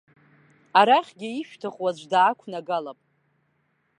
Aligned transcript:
Арахьгьы 0.79 1.29
ишәҭаху 1.33 1.85
аӡә 1.89 2.05
даақәнагалап. 2.11 2.99